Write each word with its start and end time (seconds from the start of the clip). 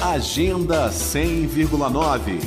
Agenda 0.00 0.90
100,9 0.90 2.40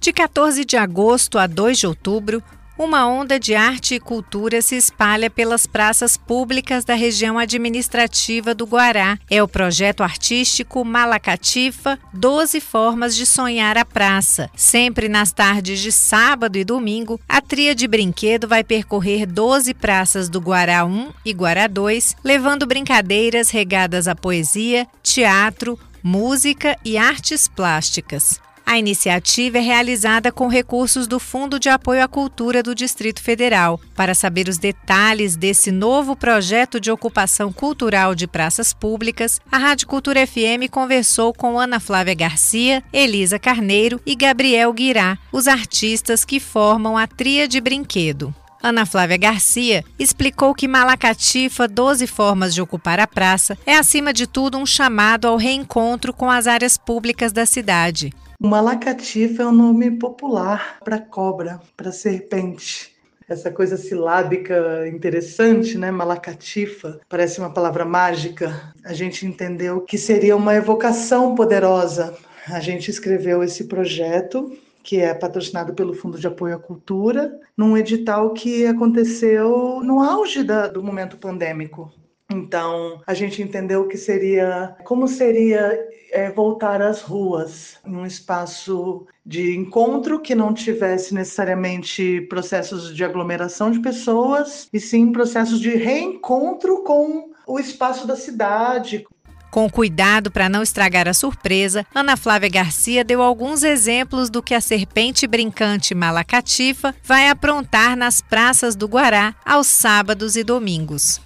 De 0.00 0.12
14 0.12 0.64
de 0.64 0.76
agosto 0.76 1.38
a 1.38 1.46
2 1.46 1.78
de 1.78 1.86
outubro, 1.86 2.42
uma 2.80 3.06
onda 3.06 3.38
de 3.38 3.54
arte 3.54 3.96
e 3.96 4.00
cultura 4.00 4.62
se 4.62 4.74
espalha 4.74 5.28
pelas 5.28 5.66
praças 5.66 6.16
públicas 6.16 6.82
da 6.82 6.94
região 6.94 7.38
administrativa 7.38 8.54
do 8.54 8.64
Guará. 8.64 9.18
É 9.28 9.42
o 9.42 9.48
projeto 9.48 10.02
artístico 10.02 10.82
Malacatifa 10.82 11.98
12 12.14 12.58
Formas 12.58 13.14
de 13.14 13.26
Sonhar 13.26 13.76
a 13.76 13.84
Praça. 13.84 14.50
Sempre 14.56 15.10
nas 15.10 15.30
tardes 15.30 15.78
de 15.80 15.92
sábado 15.92 16.56
e 16.56 16.64
domingo, 16.64 17.20
a 17.28 17.42
tria 17.42 17.74
de 17.74 17.86
brinquedo 17.86 18.48
vai 18.48 18.64
percorrer 18.64 19.26
12 19.26 19.74
praças 19.74 20.30
do 20.30 20.40
Guará 20.40 20.82
1 20.86 21.10
e 21.22 21.34
Guará 21.34 21.66
2, 21.66 22.16
levando 22.24 22.64
brincadeiras 22.64 23.50
regadas 23.50 24.08
a 24.08 24.14
poesia, 24.14 24.86
teatro, 25.02 25.78
música 26.02 26.78
e 26.82 26.96
artes 26.96 27.46
plásticas. 27.46 28.40
A 28.70 28.78
iniciativa 28.78 29.58
é 29.58 29.60
realizada 29.60 30.30
com 30.30 30.46
recursos 30.46 31.08
do 31.08 31.18
Fundo 31.18 31.58
de 31.58 31.68
Apoio 31.68 32.04
à 32.04 32.06
Cultura 32.06 32.62
do 32.62 32.72
Distrito 32.72 33.20
Federal. 33.20 33.80
Para 33.96 34.14
saber 34.14 34.48
os 34.48 34.58
detalhes 34.58 35.34
desse 35.34 35.72
novo 35.72 36.14
projeto 36.14 36.78
de 36.78 36.88
ocupação 36.88 37.52
cultural 37.52 38.14
de 38.14 38.28
praças 38.28 38.72
públicas, 38.72 39.40
a 39.50 39.58
Rádio 39.58 39.88
Cultura 39.88 40.24
FM 40.24 40.70
conversou 40.70 41.34
com 41.34 41.58
Ana 41.58 41.80
Flávia 41.80 42.14
Garcia, 42.14 42.80
Elisa 42.92 43.40
Carneiro 43.40 44.00
e 44.06 44.14
Gabriel 44.14 44.72
Guirá, 44.72 45.18
os 45.32 45.48
artistas 45.48 46.24
que 46.24 46.38
formam 46.38 46.96
a 46.96 47.08
Tria 47.08 47.48
de 47.48 47.60
Brinquedo. 47.60 48.32
Ana 48.62 48.86
Flávia 48.86 49.16
Garcia 49.16 49.84
explicou 49.98 50.54
que 50.54 50.68
Malacatifa 50.68 51.66
12 51.66 52.06
Formas 52.06 52.54
de 52.54 52.62
Ocupar 52.62 53.00
a 53.00 53.06
Praça 53.08 53.58
é, 53.66 53.76
acima 53.76 54.12
de 54.12 54.28
tudo, 54.28 54.56
um 54.56 54.66
chamado 54.66 55.26
ao 55.26 55.36
reencontro 55.36 56.12
com 56.12 56.30
as 56.30 56.46
áreas 56.46 56.78
públicas 56.78 57.32
da 57.32 57.44
cidade. 57.44 58.12
Malacatifa 58.42 59.42
é 59.42 59.46
um 59.46 59.52
nome 59.52 59.90
popular 59.90 60.78
para 60.82 60.98
cobra, 60.98 61.60
para 61.76 61.92
serpente. 61.92 62.96
Essa 63.28 63.50
coisa 63.50 63.76
silábica 63.76 64.88
interessante, 64.88 65.76
né? 65.76 65.90
Malacatifa, 65.90 66.98
parece 67.06 67.38
uma 67.38 67.52
palavra 67.52 67.84
mágica. 67.84 68.72
A 68.82 68.94
gente 68.94 69.26
entendeu 69.26 69.82
que 69.82 69.98
seria 69.98 70.34
uma 70.34 70.54
evocação 70.54 71.34
poderosa. 71.34 72.16
A 72.46 72.60
gente 72.60 72.90
escreveu 72.90 73.44
esse 73.44 73.64
projeto 73.64 74.50
que 74.82 74.98
é 74.98 75.12
patrocinado 75.12 75.74
pelo 75.74 75.92
Fundo 75.92 76.18
de 76.18 76.26
Apoio 76.26 76.56
à 76.56 76.58
Cultura, 76.58 77.38
num 77.54 77.76
edital 77.76 78.32
que 78.32 78.64
aconteceu 78.64 79.82
no 79.84 80.00
auge 80.00 80.42
da, 80.42 80.66
do 80.66 80.82
momento 80.82 81.18
pandêmico. 81.18 81.92
Então, 82.30 83.00
a 83.06 83.12
gente 83.12 83.42
entendeu 83.42 83.88
que 83.88 83.98
seria 83.98 84.76
como 84.84 85.08
seria 85.08 85.78
é, 86.12 86.30
voltar 86.30 86.80
às 86.80 87.02
ruas, 87.02 87.78
em 87.84 87.94
um 87.94 88.06
espaço 88.06 89.06
de 89.24 89.56
encontro 89.56 90.20
que 90.20 90.34
não 90.34 90.54
tivesse 90.54 91.14
necessariamente 91.14 92.20
processos 92.28 92.94
de 92.94 93.04
aglomeração 93.04 93.70
de 93.70 93.80
pessoas, 93.80 94.68
e 94.72 94.80
sim 94.80 95.12
processos 95.12 95.60
de 95.60 95.70
reencontro 95.70 96.82
com 96.84 97.30
o 97.46 97.58
espaço 97.58 98.06
da 98.06 98.16
cidade, 98.16 99.04
com 99.50 99.68
cuidado 99.68 100.30
para 100.30 100.48
não 100.48 100.62
estragar 100.62 101.08
a 101.08 101.12
surpresa, 101.12 101.84
Ana 101.92 102.16
Flávia 102.16 102.48
Garcia 102.48 103.02
deu 103.02 103.20
alguns 103.20 103.64
exemplos 103.64 104.30
do 104.30 104.40
que 104.40 104.54
a 104.54 104.60
serpente 104.60 105.26
brincante 105.26 105.92
Malacatifa 105.92 106.94
vai 107.02 107.28
aprontar 107.28 107.96
nas 107.96 108.20
praças 108.20 108.76
do 108.76 108.86
Guará 108.86 109.34
aos 109.44 109.66
sábados 109.66 110.36
e 110.36 110.44
domingos. 110.44 111.20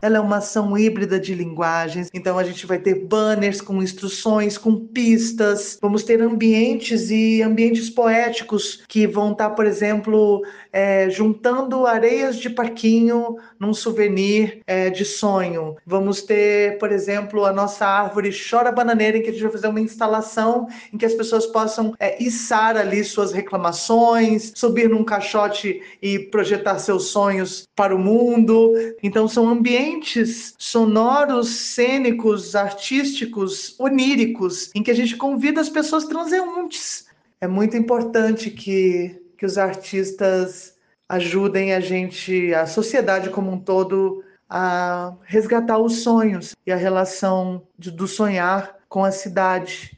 Ela 0.00 0.18
é 0.18 0.20
uma 0.20 0.36
ação 0.36 0.78
híbrida 0.78 1.18
de 1.18 1.34
linguagens, 1.34 2.08
então 2.14 2.38
a 2.38 2.44
gente 2.44 2.64
vai 2.66 2.78
ter 2.78 2.94
banners 3.06 3.60
com 3.60 3.82
instruções, 3.82 4.56
com 4.56 4.76
pistas, 4.76 5.76
vamos 5.82 6.04
ter 6.04 6.22
ambientes 6.22 7.10
e 7.10 7.42
ambientes 7.42 7.90
poéticos 7.90 8.84
que 8.86 9.08
vão 9.08 9.32
estar, 9.32 9.50
por 9.50 9.66
exemplo, 9.66 10.42
é, 10.72 11.10
juntando 11.10 11.84
areias 11.84 12.38
de 12.38 12.48
parquinho 12.48 13.36
num 13.58 13.74
souvenir 13.74 14.60
é, 14.68 14.88
de 14.88 15.04
sonho. 15.04 15.76
Vamos 15.84 16.22
ter, 16.22 16.78
por 16.78 16.92
exemplo, 16.92 17.44
a 17.44 17.52
nossa 17.52 17.84
árvore 17.84 18.30
Chora 18.30 18.70
Bananeira, 18.70 19.18
em 19.18 19.22
que 19.22 19.30
a 19.30 19.32
gente 19.32 19.42
vai 19.42 19.52
fazer 19.52 19.66
uma 19.66 19.80
instalação 19.80 20.68
em 20.92 20.96
que 20.96 21.06
as 21.06 21.14
pessoas 21.14 21.44
possam 21.46 21.92
é, 21.98 22.22
içar 22.22 22.76
ali 22.76 23.02
suas 23.02 23.32
reclamações, 23.32 24.52
subir 24.54 24.88
num 24.88 25.02
caixote 25.02 25.82
e 26.00 26.20
projetar 26.20 26.78
seus 26.78 27.06
sonhos 27.06 27.66
para 27.74 27.94
o 27.94 27.98
mundo. 27.98 28.72
Então, 29.02 29.26
são 29.26 29.48
ambientes 29.48 29.87
ambientes 29.88 30.54
sonoros, 30.58 31.48
cênicos, 31.48 32.54
artísticos, 32.54 33.74
oníricos, 33.78 34.70
em 34.74 34.82
que 34.82 34.90
a 34.90 34.94
gente 34.94 35.16
convida 35.16 35.60
as 35.60 35.68
pessoas 35.68 36.04
transeuntes. 36.04 37.06
É 37.40 37.46
muito 37.46 37.76
importante 37.76 38.50
que, 38.50 39.20
que 39.36 39.46
os 39.46 39.56
artistas 39.56 40.74
ajudem 41.08 41.72
a 41.72 41.80
gente, 41.80 42.52
a 42.52 42.66
sociedade 42.66 43.30
como 43.30 43.50
um 43.50 43.58
todo, 43.58 44.22
a 44.48 45.14
resgatar 45.24 45.78
os 45.78 46.02
sonhos 46.02 46.54
e 46.66 46.72
a 46.72 46.76
relação 46.76 47.62
de, 47.78 47.90
do 47.90 48.06
sonhar 48.06 48.76
com 48.88 49.04
a 49.04 49.10
cidade 49.10 49.97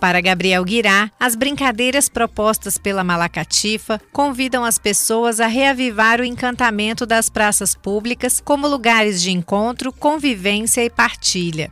para 0.00 0.20
Gabriel 0.20 0.64
Guirá, 0.64 1.10
as 1.18 1.34
brincadeiras 1.34 2.08
propostas 2.08 2.76
pela 2.76 3.04
Malacatifa 3.04 4.00
convidam 4.12 4.64
as 4.64 4.78
pessoas 4.78 5.40
a 5.40 5.46
reavivar 5.46 6.20
o 6.20 6.24
encantamento 6.24 7.06
das 7.06 7.28
praças 7.28 7.74
públicas 7.74 8.40
como 8.40 8.68
lugares 8.68 9.22
de 9.22 9.30
encontro, 9.30 9.92
convivência 9.92 10.84
e 10.84 10.90
partilha. 10.90 11.70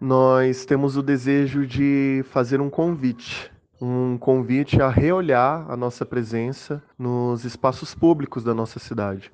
Nós 0.00 0.64
temos 0.64 0.96
o 0.96 1.02
desejo 1.02 1.66
de 1.66 2.24
fazer 2.30 2.60
um 2.60 2.70
convite 2.70 3.52
um 3.80 4.16
convite 4.16 4.80
a 4.80 4.88
reolhar 4.88 5.66
a 5.68 5.76
nossa 5.76 6.06
presença 6.06 6.82
nos 6.98 7.44
espaços 7.44 7.94
públicos 7.94 8.42
da 8.42 8.54
nossa 8.54 8.78
cidade. 8.78 9.30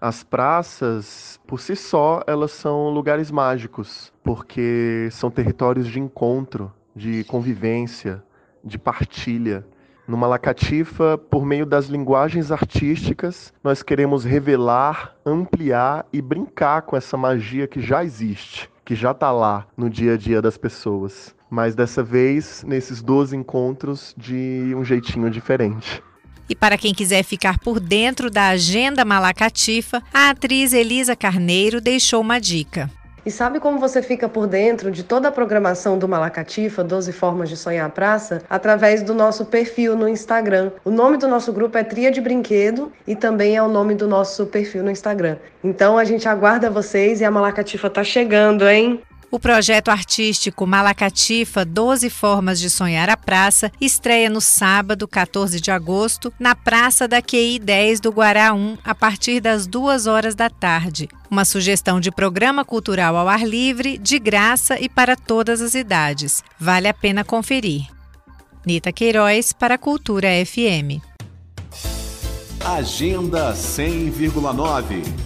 As 0.00 0.24
praças, 0.24 1.38
por 1.46 1.60
si 1.60 1.76
só, 1.76 2.22
elas 2.26 2.50
são 2.50 2.90
lugares 2.90 3.30
mágicos, 3.30 4.12
porque 4.24 5.08
são 5.12 5.30
territórios 5.30 5.86
de 5.86 6.00
encontro, 6.00 6.72
de 6.94 7.24
convivência, 7.24 8.22
de 8.64 8.78
partilha. 8.78 9.66
Numa 10.06 10.26
Lacatifa, 10.26 11.16
por 11.16 11.44
meio 11.44 11.64
das 11.64 11.86
linguagens 11.86 12.50
artísticas, 12.50 13.52
nós 13.62 13.82
queremos 13.82 14.24
revelar, 14.24 15.14
ampliar 15.24 16.06
e 16.12 16.20
brincar 16.20 16.82
com 16.82 16.96
essa 16.96 17.16
magia 17.16 17.68
que 17.68 17.80
já 17.80 18.04
existe, 18.04 18.68
que 18.84 18.94
já 18.94 19.12
está 19.12 19.30
lá 19.30 19.66
no 19.76 19.88
dia 19.88 20.14
a 20.14 20.16
dia 20.16 20.42
das 20.42 20.58
pessoas. 20.58 21.34
Mas 21.48 21.74
dessa 21.74 22.02
vez, 22.02 22.64
nesses 22.66 23.02
12 23.02 23.36
encontros, 23.36 24.14
de 24.16 24.74
um 24.76 24.84
jeitinho 24.84 25.30
diferente. 25.30 26.02
E 26.48 26.54
para 26.54 26.76
quem 26.76 26.92
quiser 26.92 27.22
ficar 27.22 27.58
por 27.58 27.78
dentro 27.78 28.30
da 28.30 28.48
agenda 28.48 29.04
Malacatifa, 29.04 30.02
a 30.12 30.30
atriz 30.30 30.72
Elisa 30.72 31.14
Carneiro 31.14 31.80
deixou 31.80 32.20
uma 32.20 32.40
dica. 32.40 32.90
E 33.24 33.30
sabe 33.30 33.60
como 33.60 33.78
você 33.78 34.02
fica 34.02 34.28
por 34.28 34.48
dentro 34.48 34.90
de 34.90 35.04
toda 35.04 35.28
a 35.28 35.32
programação 35.32 35.96
do 35.96 36.08
Malacatifa, 36.08 36.82
12 36.82 37.12
Formas 37.12 37.48
de 37.48 37.56
Sonhar 37.56 37.86
a 37.86 37.88
Praça? 37.88 38.42
Através 38.50 39.00
do 39.00 39.14
nosso 39.14 39.44
perfil 39.44 39.96
no 39.96 40.08
Instagram. 40.08 40.72
O 40.84 40.90
nome 40.90 41.16
do 41.16 41.28
nosso 41.28 41.52
grupo 41.52 41.78
é 41.78 41.84
Tria 41.84 42.10
de 42.10 42.20
Brinquedo 42.20 42.90
e 43.06 43.14
também 43.14 43.56
é 43.56 43.62
o 43.62 43.68
nome 43.68 43.94
do 43.94 44.08
nosso 44.08 44.46
perfil 44.46 44.82
no 44.82 44.90
Instagram. 44.90 45.36
Então 45.62 45.96
a 45.96 46.04
gente 46.04 46.28
aguarda 46.28 46.68
vocês 46.68 47.20
e 47.20 47.24
a 47.24 47.30
Malacatifa 47.30 47.88
tá 47.88 48.02
chegando, 48.02 48.68
hein? 48.68 49.00
O 49.32 49.40
projeto 49.40 49.88
artístico 49.88 50.66
Malacatifa 50.66 51.64
12 51.64 52.10
Formas 52.10 52.60
de 52.60 52.68
Sonhar 52.68 53.08
a 53.08 53.16
Praça 53.16 53.72
estreia 53.80 54.28
no 54.28 54.42
sábado, 54.42 55.08
14 55.08 55.58
de 55.58 55.70
agosto, 55.70 56.30
na 56.38 56.54
Praça 56.54 57.08
da 57.08 57.22
QI 57.22 57.58
10 57.58 57.98
do 57.98 58.10
Guará 58.10 58.52
1, 58.52 58.76
a 58.84 58.94
partir 58.94 59.40
das 59.40 59.66
2 59.66 60.06
horas 60.06 60.34
da 60.34 60.50
tarde. 60.50 61.08
Uma 61.30 61.46
sugestão 61.46 61.98
de 61.98 62.10
programa 62.10 62.62
cultural 62.62 63.16
ao 63.16 63.26
ar 63.26 63.42
livre, 63.42 63.96
de 63.96 64.18
graça 64.18 64.78
e 64.78 64.86
para 64.86 65.16
todas 65.16 65.62
as 65.62 65.74
idades. 65.74 66.44
Vale 66.60 66.86
a 66.86 66.92
pena 66.92 67.24
conferir. 67.24 67.86
Nita 68.66 68.92
Queiroz 68.92 69.54
para 69.54 69.76
a 69.76 69.78
Cultura 69.78 70.28
FM. 70.44 71.00
Agenda 72.62 73.54
100,9 73.54 75.21